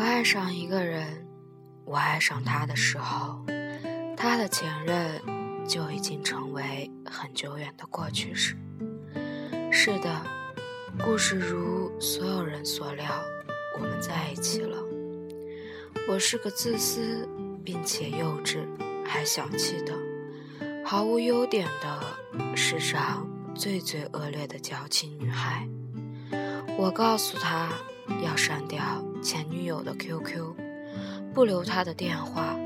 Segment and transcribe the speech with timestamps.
[0.00, 1.26] 我爱上一个人，
[1.84, 3.44] 我爱上他的时候，
[4.16, 5.20] 他的前任
[5.68, 8.56] 就已经成为很久远的过去式。
[9.70, 10.22] 是的，
[11.04, 13.12] 故事如所有人所料，
[13.74, 14.78] 我们在一起了。
[16.08, 17.28] 我是个自私
[17.62, 18.66] 并且幼稚
[19.04, 19.92] 还小气的、
[20.82, 25.68] 毫无优点的世上最最恶劣的矫情女孩。
[26.78, 27.68] 我告诉他
[28.22, 28.82] 要删掉
[29.22, 30.54] 前女友的 QQ，
[31.34, 32.56] 不留她的电话，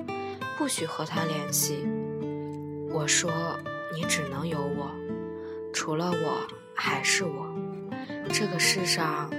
[0.57, 1.87] 不许和她联系。
[2.91, 3.31] 我说
[3.95, 4.91] 你只能有我，
[5.73, 7.47] 除了我还是我。
[8.33, 9.31] 这个世上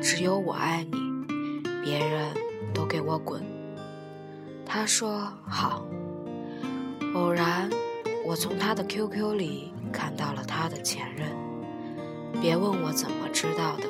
[0.00, 2.32] 只有我爱你，别人
[2.72, 3.42] 都给我滚。
[4.64, 5.86] 他说好。
[7.14, 7.70] 偶然，
[8.26, 11.28] 我从他的 QQ 里看到了他的前任。
[12.40, 13.88] 别问我怎么知道的。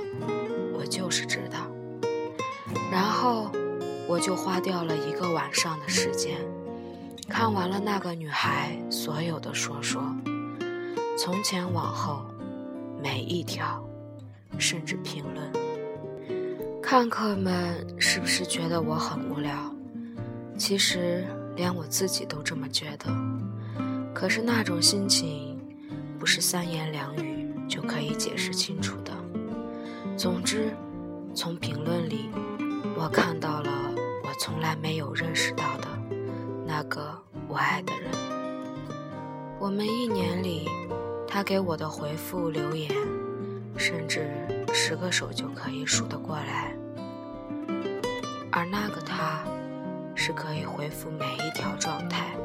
[0.79, 1.59] 我就是知道，
[2.93, 3.51] 然后
[4.07, 6.39] 我就花掉了一个晚上的时间，
[7.29, 10.01] 看完了那个女孩所有的说说，
[11.19, 12.25] 从前往后
[13.03, 13.85] 每一条，
[14.57, 15.53] 甚至评论。
[16.81, 19.53] 看客们是不是觉得我很无聊？
[20.57, 23.13] 其实连我自己都这么觉得。
[24.15, 25.59] 可是那种心情，
[26.21, 29.13] 不是三言两语就可以解释清楚的。
[30.19, 30.75] 总之，
[31.33, 32.29] 从评论里，
[32.97, 33.71] 我看到了
[34.25, 35.87] 我从来没有认识到的
[36.67, 37.17] 那个
[37.47, 38.11] 我爱的人。
[39.61, 40.69] 我们一年里，
[41.25, 42.91] 他给我的回复留言，
[43.77, 44.29] 甚至
[44.75, 46.75] 十个手就可以数得过来。
[48.51, 49.45] 而那个他，
[50.17, 52.37] 是可以回复每一条状态，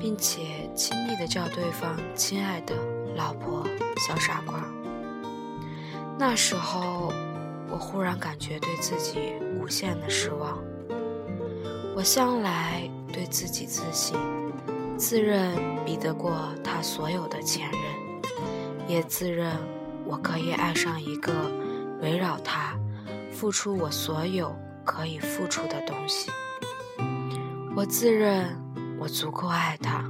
[0.00, 2.74] 并且亲密的叫对方“亲爱的
[3.14, 3.64] 老婆
[4.04, 4.64] ”“小傻瓜”。
[6.18, 7.12] 那时候，
[7.70, 10.58] 我忽然感觉对自己无限的失望。
[11.94, 14.18] 我向来对自己自信，
[14.96, 17.80] 自认比得过他所有的前任，
[18.88, 19.56] 也自认
[20.04, 21.32] 我可以爱上一个
[22.02, 22.76] 围绕他、
[23.30, 24.52] 付出我所有
[24.84, 26.30] 可以付出的东西。
[27.76, 28.60] 我自认
[28.98, 30.04] 我足够爱他，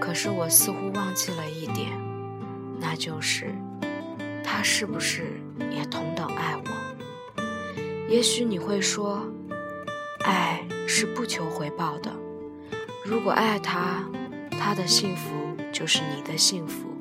[0.00, 1.88] 可是我似乎忘记了一点，
[2.80, 3.54] 那就是。
[4.44, 5.40] 他是不是
[5.70, 7.42] 也同等爱我？
[8.08, 9.22] 也许你会说，
[10.24, 12.12] 爱是不求回报的。
[13.04, 14.04] 如果爱他，
[14.50, 16.94] 他的幸福就是你的幸福，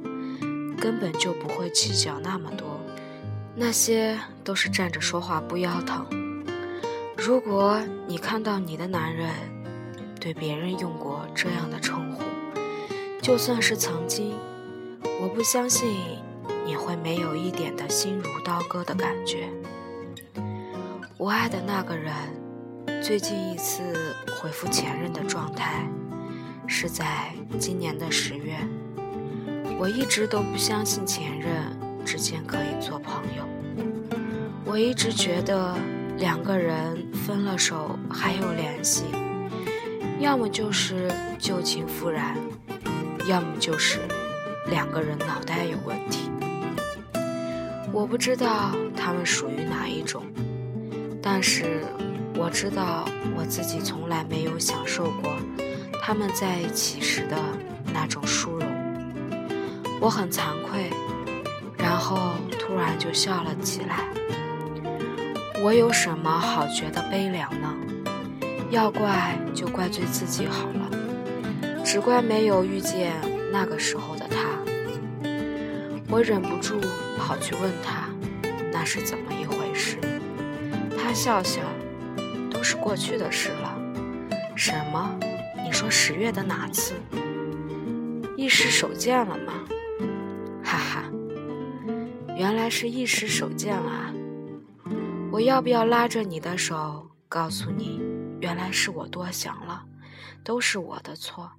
[0.79, 2.79] 根本就不会计较那么多。
[3.55, 6.05] 那些都是站着说话不腰疼。
[7.15, 9.29] 如果你看到你的男人
[10.19, 12.23] 对别人用过这样的称呼，
[13.21, 14.33] 就算是曾经，
[15.21, 15.95] 我不相信。
[16.65, 19.49] 你会没有一点的心如刀割的感觉。
[21.17, 22.13] 我爱的那个人，
[23.01, 25.87] 最近一次回复前任的状态，
[26.67, 28.57] 是在今年的十月。
[29.79, 31.55] 我一直都不相信前任
[32.05, 33.43] 之间可以做朋友。
[34.65, 35.75] 我一直觉得
[36.17, 39.03] 两个人分了手还有联系，
[40.19, 42.35] 要么就是旧情复燃，
[43.27, 43.99] 要么就是
[44.69, 46.29] 两个人脑袋有问题。
[47.93, 50.23] 我不知道他们属于哪一种，
[51.21, 51.83] 但是
[52.35, 53.05] 我知道
[53.37, 55.31] 我自己从来没有享受过
[56.01, 57.37] 他们在一起时的
[57.93, 58.67] 那种殊荣。
[60.01, 60.89] 我很惭愧，
[61.77, 62.17] 然后
[62.59, 63.99] 突然就笑了起来。
[65.63, 67.71] 我有什么好觉得悲凉呢？
[68.71, 70.89] 要怪就怪罪自己好了，
[71.85, 73.13] 只怪没有遇见
[73.51, 74.62] 那个时候的他。
[76.13, 76.79] 我忍不住。
[77.17, 78.07] 跑去问他，
[78.71, 79.97] 那是怎么一回事？
[80.95, 81.63] 他笑笑，
[82.51, 83.75] 都是过去的事了。
[84.55, 85.17] 什么？
[85.63, 86.93] 你说十月的哪次？
[88.37, 89.53] 一时手贱了吗？
[90.63, 91.11] 哈哈，
[92.37, 94.13] 原来是一时手贱了。
[95.31, 97.99] 我要不要拉着你的手，告诉你，
[98.39, 99.83] 原来是我多想了，
[100.43, 101.53] 都是我的错。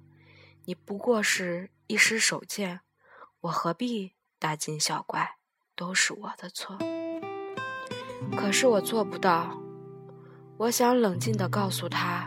[0.63, 2.79] 你不过是一时手贱，
[3.41, 5.35] 我何必大惊小怪？
[5.75, 6.77] 都是我的错，
[8.37, 9.59] 可是我做不到。
[10.57, 12.25] 我想冷静地告诉他，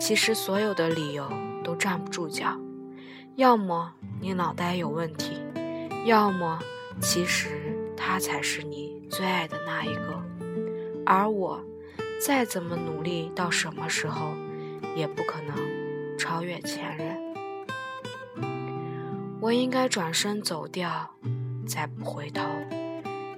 [0.00, 1.30] 其实所有的理由
[1.62, 2.58] 都站不住脚。
[3.36, 5.40] 要么你脑袋有问题，
[6.06, 6.58] 要么
[7.00, 10.20] 其实他才是你最爱的那一个。
[11.06, 11.60] 而我，
[12.20, 14.32] 再怎么努力，到什么时候
[14.96, 15.56] 也不可能
[16.18, 17.16] 超越前任。
[19.40, 21.14] 我应该转身走掉，
[21.68, 22.42] 再不回头。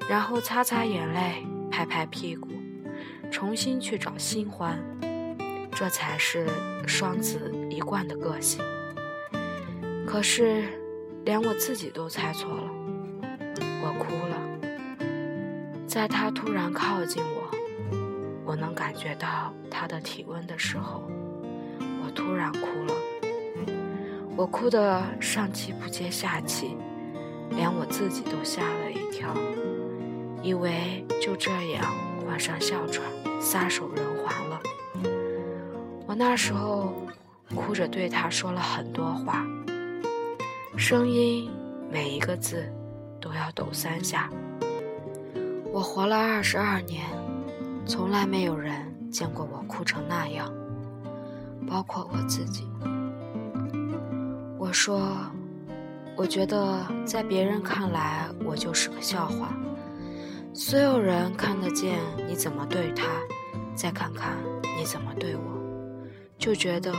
[0.08, 2.48] 然后擦擦眼泪，拍拍屁股，
[3.30, 4.78] 重新去找新欢，
[5.72, 6.48] 这才是
[6.86, 8.64] 双子一贯的个性。
[10.06, 10.64] 可是，
[11.24, 12.70] 连我自己都猜错了，
[13.82, 14.36] 我哭了。
[15.86, 17.50] 在他突然靠近我，
[18.44, 21.02] 我能感觉到他的体温的时候，
[22.04, 22.94] 我突然哭了。
[24.36, 26.76] 我哭得上气不接下气，
[27.50, 29.35] 连我自己都吓了一跳，
[30.43, 31.85] 以为就这样
[32.26, 33.05] 患上哮喘，
[33.41, 34.61] 撒手人寰了。
[36.06, 36.93] 我那时候
[37.55, 39.47] 哭着对他说了很多话。
[40.76, 41.50] 声音
[41.91, 42.64] 每一个字
[43.20, 44.31] 都要抖三下。
[45.73, 47.05] 我活了二十二年，
[47.85, 48.73] 从来没有人
[49.11, 50.52] 见过我哭成那样，
[51.69, 52.67] 包括我自己。
[54.58, 55.17] 我说，
[56.20, 59.56] 我觉得在别人看来我就是个笑话。
[60.52, 63.06] 所有人看得见你怎么对他，
[63.75, 64.37] 再看看
[64.76, 65.40] 你怎么对我，
[66.37, 66.93] 就觉得。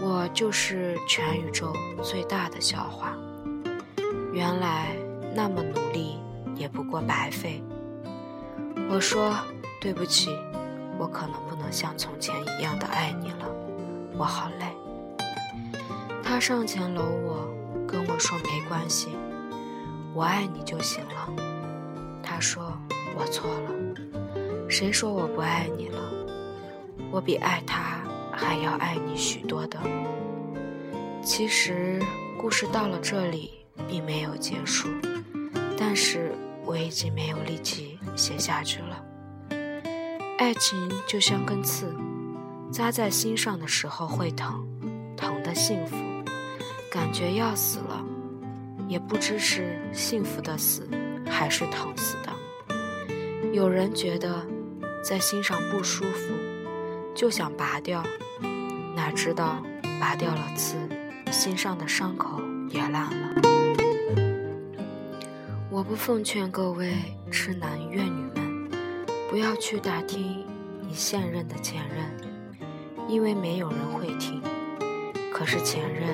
[0.00, 3.16] 我就是全宇宙最大的笑话。
[4.32, 4.96] 原来
[5.34, 6.20] 那么努力
[6.54, 7.60] 也不过白费。
[8.88, 9.34] 我说
[9.80, 10.30] 对不起，
[10.96, 13.48] 我可能不能像从前一样的爱你了，
[14.16, 14.66] 我好累。
[16.22, 17.48] 他上前搂我，
[17.92, 19.10] 跟我说没关系，
[20.14, 21.28] 我爱你就行了。
[22.22, 22.72] 他说
[23.14, 23.70] 我错了，
[24.68, 26.00] 谁说我不爱你了？
[27.12, 28.00] 我比爱他。
[28.34, 29.78] 还要爱你许多的。
[31.22, 32.02] 其实
[32.40, 33.52] 故事到了这里
[33.86, 34.88] 并没有结束，
[35.78, 36.32] 但是
[36.64, 39.04] 我已经没有力气写下去了。
[40.38, 41.94] 爱情就像根刺，
[42.72, 44.66] 扎在心上的时候会疼，
[45.14, 45.94] 疼的幸福，
[46.92, 48.04] 感觉要死了，
[48.86, 50.86] 也不知是幸福的死，
[51.26, 52.30] 还是疼死的。
[53.50, 54.46] 有人觉得
[55.02, 56.34] 在心上不舒服。
[57.14, 58.04] 就想拔掉，
[58.94, 59.62] 哪知道
[59.98, 60.76] 拔掉了刺，
[61.30, 63.40] 心上的伤口也烂了。
[65.70, 66.94] 我不奉劝各位
[67.30, 68.70] 痴男怨女们，
[69.30, 70.44] 不要去打听
[70.82, 72.68] 你现任的前任，
[73.08, 74.42] 因为没有人会听。
[75.32, 76.08] 可是前任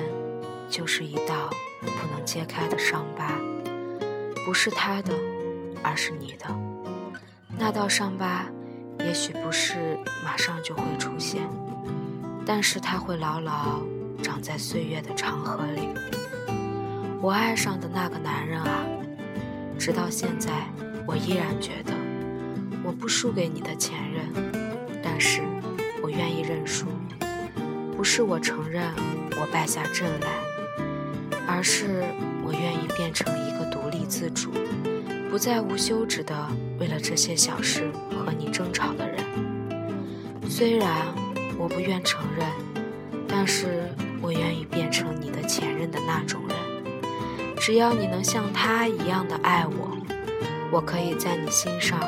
[0.69, 1.49] 就是一道
[1.81, 3.31] 不能揭开的伤疤，
[4.45, 5.13] 不是他的，
[5.83, 6.45] 而是你的。
[7.57, 8.45] 那道伤疤。
[9.01, 11.49] 也许不是马上就会出现，
[12.45, 13.79] 但是它会牢牢
[14.21, 15.87] 长在岁月的长河里。
[17.21, 18.83] 我爱上的那个男人啊，
[19.79, 20.51] 直到现在，
[21.07, 21.93] 我依然觉得
[22.83, 24.51] 我不输给你的前任，
[25.01, 25.41] 但是
[26.03, 26.85] 我愿意认输。
[27.95, 28.93] 不是我承认
[29.39, 30.27] 我败下阵来，
[31.51, 32.03] 而是
[32.45, 34.51] 我愿意变成一个独立自主。
[35.29, 36.35] 不再无休止的
[36.79, 39.17] 为了这些小事和你争吵的人。
[40.47, 40.87] 虽然
[41.57, 42.47] 我不愿承认，
[43.27, 43.89] 但是
[44.21, 46.57] 我愿意变成你的前任的那种人。
[47.57, 49.97] 只要你能像他一样的爱我，
[50.71, 51.99] 我可以在你心上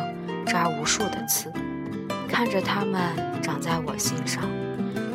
[0.46, 1.52] 扎无数的刺，
[2.28, 3.02] 看着他们
[3.42, 4.44] 长在我心上，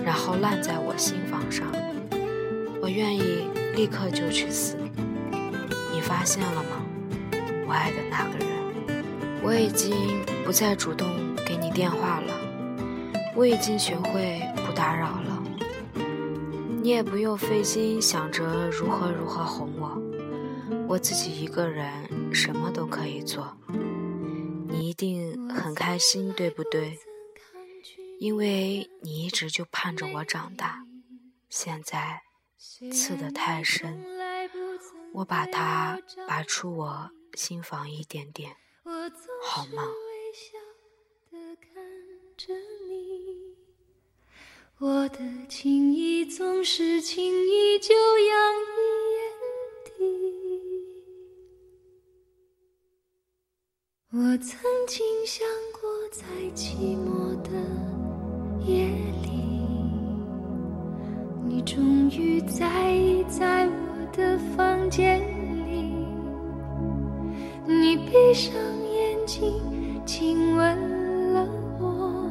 [0.05, 1.67] 然后烂在我心房上。
[2.81, 4.77] 我愿意立刻就去死。
[5.93, 6.83] 你发现了吗？
[7.67, 9.05] 我爱的那个人，
[9.43, 9.95] 我已经
[10.47, 11.07] 不再主动
[11.47, 12.33] 给你电话了，
[13.37, 15.43] 我已经学会不打扰了，
[16.81, 20.01] 你也不用费心想着如何如何哄我，
[20.89, 21.93] 我自己一个人
[22.33, 23.59] 什么都可以做，
[24.69, 26.99] 你一定很开心，对不对？
[28.19, 30.85] 因为你一直就盼着我长大，
[31.51, 32.23] 现在
[32.59, 34.05] 刺得太深，
[35.13, 37.11] 我把它拔出我。
[37.35, 38.57] 心房一点点，
[39.43, 39.83] 好吗？
[44.79, 48.79] 我的情意总是轻易就洋溢
[49.13, 49.21] 眼
[49.85, 49.93] 底。
[54.13, 55.47] 我曾经想
[55.79, 57.51] 过，在寂寞的
[58.65, 58.87] 夜
[59.23, 59.36] 里，你
[62.11, 65.21] 雨在意在我的房间
[65.67, 65.93] 里。
[67.67, 69.53] 你闭上眼睛，
[70.05, 71.49] 亲吻了
[71.81, 72.31] 我，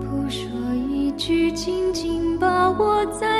[0.00, 0.48] 不说
[0.88, 3.33] 一句，紧紧抱我在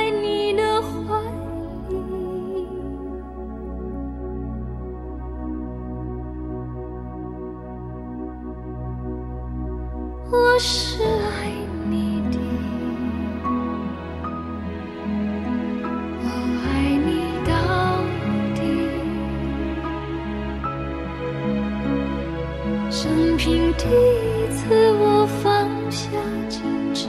[25.95, 26.09] 下
[26.49, 26.59] 矜
[26.93, 27.07] 持，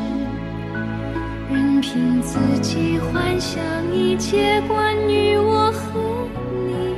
[1.50, 3.60] 任凭自己幻想
[3.92, 6.28] 一切关于我和
[6.68, 6.94] 你。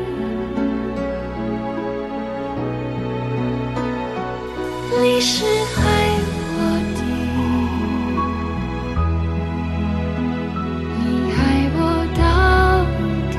[5.01, 5.81] 你是爱
[6.59, 6.59] 我
[6.95, 7.01] 的，
[10.99, 11.41] 你爱
[11.73, 11.81] 我
[12.19, 12.23] 到
[13.33, 13.35] 底。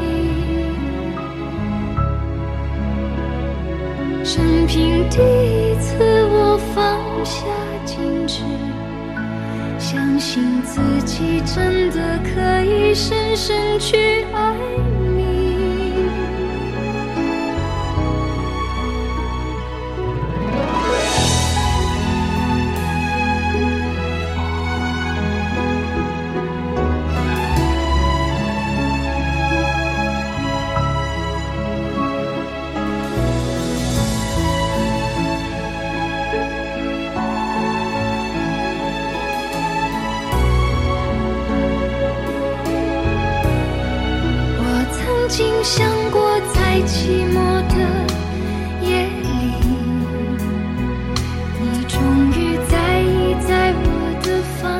[4.24, 4.74] 任凭
[5.12, 5.88] 第一次
[6.32, 6.36] 我
[6.74, 6.77] 放
[7.24, 7.46] 下
[7.86, 8.44] 矜持，
[9.78, 14.88] 相信自己真的可以深深去爱。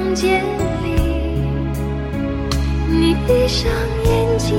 [0.10, 0.44] 房间
[0.84, 0.96] 里。
[2.88, 3.72] 你闭上
[4.06, 4.58] 眼睛，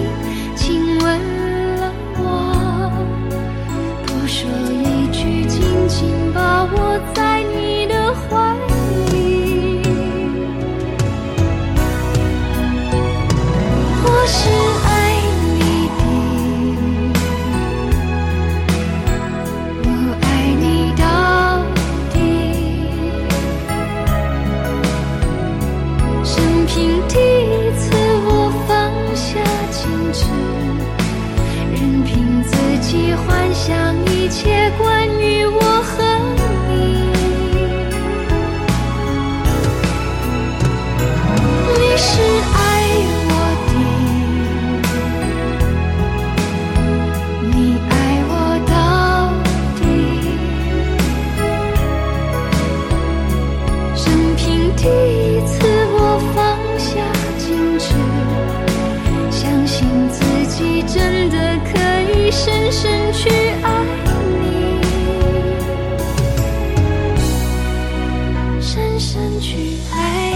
[69.41, 70.30] 去爱。